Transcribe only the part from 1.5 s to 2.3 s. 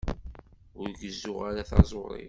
taẓuri.